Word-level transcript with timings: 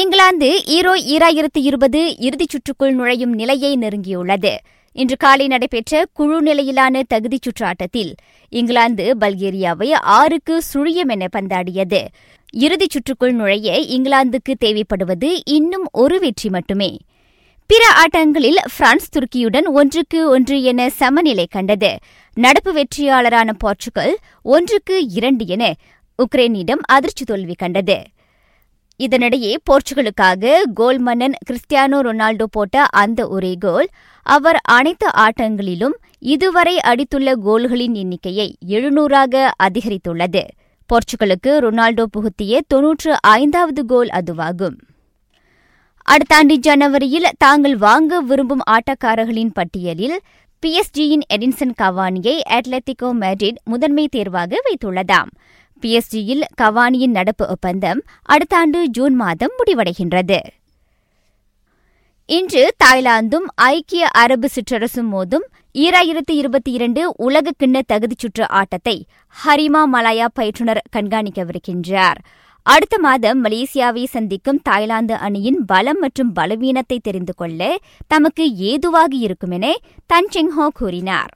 இங்கிலாந்து 0.00 0.48
ஈரோ 0.66 0.92
ஈராயிரத்து 1.14 1.58
இருபது 1.60 2.16
இறுதிச் 2.18 2.48
சுற்றுக்குள் 2.48 2.90
நுழையும் 2.90 3.32
நிலையை 3.32 3.78
நெருங்கியுள்ளது. 3.78 4.56
இன்று 4.92 5.16
காலை 5.16 5.46
நடைபெற்ற 5.46 6.06
குழு 6.12 6.42
நிலையிலான 6.42 7.02
தகுதிச் 7.14 7.42
சுற்று 7.42 7.66
ஆட்டத்தில் 7.66 8.14
இங்கிலாந்து 8.48 9.16
பல்கேரியாவை 9.20 9.92
ஆறுக்கு 9.92 10.62
சுழியம் 10.74 11.10
என 11.10 11.26
பந்தாடியது. 11.36 12.06
இறுதிச் 12.52 12.90
சுற்றுக்குள் 12.90 13.32
நுழைய 13.32 13.72
இங்கிலாந்துக்கு 13.96 14.54
தேவைப்படுவது 14.64 15.40
இன்னும் 15.44 15.88
ஒரு 15.92 16.18
வெற்றி 16.18 16.50
மட்டுமே. 16.50 16.96
பிற 17.66 17.82
ஆட்டங்களில் 18.02 18.62
பிரான்ஸ் 18.76 19.10
துருக்கியுடன் 19.10 19.66
ஒன்றுக்கு 19.72 20.28
ஒன்று 20.28 20.62
என 20.62 20.90
சமநிலை 20.90 21.46
கண்டது. 21.50 21.98
நடப்பு 22.34 22.72
வெற்றியாளரான 22.72 23.50
போர்ச்சுகல் 23.58 24.16
ஒன்றுக்கு 24.42 25.08
இரண்டு 25.08 25.46
என 25.46 25.74
உக்ரைனிடம் 26.18 26.82
அதிர்ச்சி 26.86 27.24
தோல்வி 27.24 27.54
கண்டது. 27.54 27.98
இதனிடையே 29.04 29.52
போர்ச்சுகலுக்காக 29.64 30.62
கோல் 30.74 30.98
மன்னன் 30.98 31.36
கிறிஸ்டியானோ 31.46 31.98
ரொனால்டோ 32.06 32.46
போட்ட 32.50 32.84
அந்த 32.90 33.28
ஒரே 33.28 33.52
கோல் 33.58 33.88
அவர் 34.26 34.58
அனைத்து 34.62 35.08
ஆட்டங்களிலும் 35.16 35.96
இதுவரை 36.18 36.74
அடித்துள்ள 36.80 37.34
கோல்களின் 37.44 37.94
எண்ணிக்கையை 37.94 38.48
எழுநூறாக 38.68 39.48
அதிகரித்துள்ளது. 39.62 40.42
போர்ச்சுகலுக்கு 40.90 41.52
ரொனால்டோ 41.60 42.04
புகுத்திய 42.10 42.60
தொன்னூற்று 42.66 43.12
ஐந்தாவது 43.20 43.84
கோல் 43.84 44.08
அதுவாகும். 44.08 44.76
அடுத்த 46.02 46.34
ஆண்டு 46.36 46.58
ஜனவரியில் 46.58 47.34
தாங்கள் 47.38 47.76
வாங்க 47.76 48.20
விரும்பும் 48.20 48.64
ஆட்டக்காரர்களின் 48.70 49.52
பட்டியலில் 49.52 50.18
பிஎஸ்ஜியின் 50.62 51.24
எடின்சன் 51.34 51.74
கவானியை 51.82 52.36
அட்லெட்டிகோ 52.50 53.10
மேட்ரிட் 53.20 53.60
முதன்மை 53.64 54.08
தேர்வாக 54.08 54.62
வைத்துள்ளதாம். 54.64 55.30
பிஎஸ்ஜியில் 55.82 56.42
கவானியின் 56.62 57.16
நடப்பு 57.18 57.48
ஒப்பந்தம் 57.48 58.02
அடுத்த 58.22 58.56
ஆண்டு 58.56 58.88
ஜூன் 58.88 59.14
மாதம் 59.14 59.54
முடிவடைகின்றது. 59.58 60.38
இன்று 62.26 62.74
தாய்லாந்தும் 62.84 63.46
ஐக்கிய 63.54 64.08
அரபு 64.08 64.48
சிற்றரசும் 64.54 65.08
மோதும் 65.12 65.46
ஈராயிரத்து 65.74 66.30
இருபத்தி 66.30 66.72
இரண்டு 66.72 67.14
உலக 67.16 67.50
கிண்ண 67.58 67.80
தகுதிச் 67.92 68.18
சுற்று 68.18 68.48
ஆட்டத்தை 68.48 69.06
ஹரிமா 69.44 69.82
மலாயா 69.92 70.26
பயிற்றுநர் 70.32 70.82
கண்காணிக்கவிருக்கின்றார். 70.96 72.20
அடுத்த 72.62 72.98
மாதம் 72.98 73.44
மலேசியாவை 73.44 74.04
சந்திக்கும் 74.04 74.60
தாய்லாந்து 74.62 75.14
அணியின் 75.14 75.64
பலம் 75.64 75.98
மற்றும் 75.98 76.32
பலவீனத்தை 76.32 76.98
தெரிந்து 77.02 77.34
கொள்ள 77.34 77.78
தமக்கு 78.06 78.54
ஏதுவாக 78.54 79.16
இருக்கும் 79.16 79.50
என 79.50 79.74
தன் 80.06 80.28
செங்ஹோ 80.32 80.68
கூறினார். 80.74 81.32